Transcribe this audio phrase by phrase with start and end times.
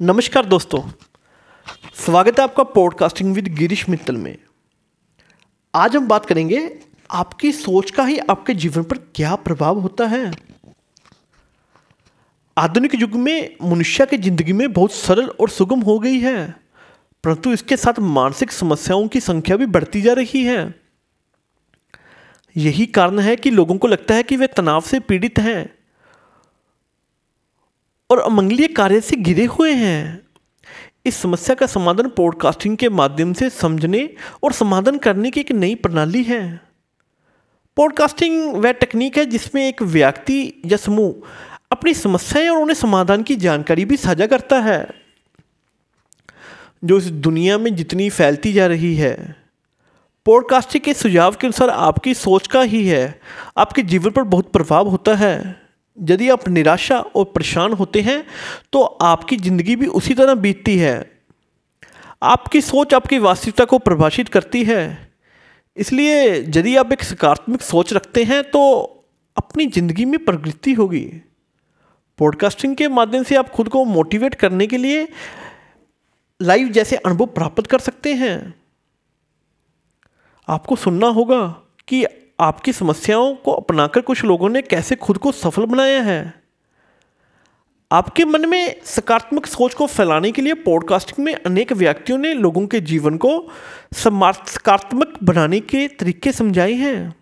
[0.00, 0.80] नमस्कार दोस्तों।
[1.94, 4.36] स्वागत है आपका पॉडकास्टिंग विद गिरीश मित्तल में।
[5.74, 6.60] आज हम बात करेंगे,
[7.10, 10.30] आपकी सोच का ही आपके जीवन पर क्या प्रभाव होता है?
[12.56, 16.46] आधुनिक युग में मनुष्य की ज़िंदगी में बहुत सरल और सुगम हो गई है,
[17.24, 20.74] परंतु इसके साथ मानसिक समस्याओं की संख्या भी बढ़ती जा रही है।
[22.56, 25.77] यही कारण है कि लोगों को लगता है कि वे तनाव से पीड़ित हैं।
[28.10, 30.20] और अमंगलीय कार्य से घिरे हुए हैं।
[31.06, 34.08] इस समस्या का समाधान पॉडकास्टिंग के माध्यम से समझने
[34.42, 36.60] और समाधान करने की एक नई प्रणाली है।
[37.76, 41.14] पॉडकास्टिंग वह टेक्निक है जिसमें एक व्यक्ति या समूह
[41.72, 44.88] अपनी समस्याएँ और उन्हें समाधान की जानकारी भी साझा करता है,
[46.84, 49.36] जो इस दुनिया में जितनी फैलती जा रही है।
[50.26, 53.20] पॉडकास्टिंग के सुझाव के अनुसार आपकी सोच का ही है।
[53.58, 55.67] आपके जीवन पर बहुत प्रभाव होता है।
[56.00, 58.22] यदि आप निराशा और परेशान होते हैं
[58.72, 60.96] तो आपकी ज़िंदगी भी उसी तरह बीतती है।
[62.24, 64.82] आपकी सोच आपकी वास्तविकता को प्रभाषित करती है।
[65.76, 68.60] इसलिए यदि आप एक सकारात्मक सोच रखते हैं तो
[69.36, 71.04] अपनी ज़िंदगी में प्रगति होगी।
[72.18, 75.06] पॉडकास्टिंग के माध्यम से आप खुद को मोटिवेट करने के लिए
[76.40, 78.54] लाइव जैसे अनुभव प्राप्त कर सकते हैं।
[80.48, 81.40] आपको सुनना होगा
[81.88, 82.02] कि
[82.38, 86.34] आपकी समस्याओं को अपनाकर कुछ लोगों ने कैसे खुद को सफल बनाया है?
[87.92, 92.66] आपके मन में सकारात्मक सोच को फैलाने के लिए पॉडकास्टिंग में अनेक व्यक्तियों ने लोगों
[92.66, 93.30] के जीवन को
[93.94, 97.14] सकारात्मक बनाने के तरीके समझाए हैं।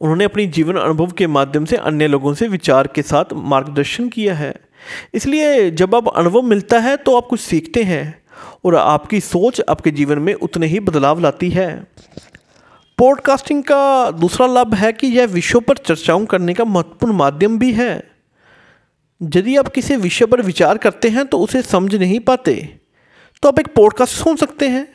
[0.00, 4.34] उन्होंने अपनी जीवन अनुभव के माध्यम से अन्य लोगों से विचार के साथ मार्गदर्शन किया
[4.34, 4.54] है।
[5.14, 8.22] इसलिए जब आप अनुभव मिलता है तो आप कुछ सीखते हैं
[8.64, 11.86] और आपकी सोच आपके जीवन में उतने ही बदलाव लाती है।
[12.98, 17.72] पॉडकास्टिंग का दूसरा लाभ है कि यह विषयों पर चर्चाओं करने का महत्वपूर्ण माध्यम भी
[17.72, 17.92] है।
[19.20, 22.54] यदि आप किसी विषय पर विचार करते हैं तो उसे समझ नहीं पाते
[23.42, 24.86] तो आप एक पॉडकास्ट सुन सकते हैं।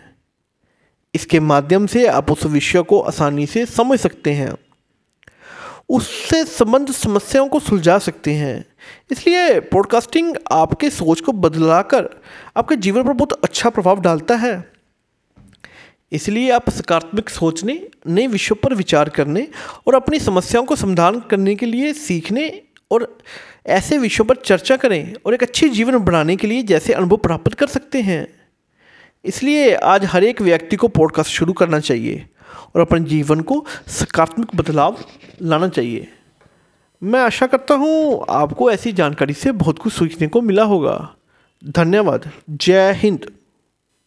[1.13, 4.53] इसके माध्यम से आप उस विषय को आसानी से समझ सकते हैं।
[5.89, 8.65] उससे संबंध समस्याओं को सुलझा सकते हैं।
[9.11, 12.09] इसलिए पॉडकास्टिंग आपके सोच को बदलाकर
[12.57, 14.78] आपके जीवन पर बहुत अच्छा प्रभाव डालता है।
[16.11, 19.47] इसलिए आप सकारात्मक सोचने, नए विषयों पर विचार करने
[19.87, 22.61] और अपनी समस्याओं को समाधान करने के लिए सीखने
[22.91, 23.17] और
[23.67, 27.53] ऐसे विषयों पर चर्चा करें और एक अच्छी जीवन बनाने के लिए जैसे अनुभव प्राप्त
[27.53, 28.27] कर सकते हैं।
[29.25, 32.25] इसलिए आज हर एक व्यक्ति को पॉडकास्ट शुरू करना चाहिए
[32.75, 34.97] और अपने जीवन को सकारात्मक बदलाव
[35.41, 36.07] लाना चाहिए।
[37.03, 41.15] मैं आशा करता हूँ आपको ऐसी जानकारी से बहुत कुछ सीखने को मिला होगा।
[41.65, 43.31] धन्यवाद। जय हिंद।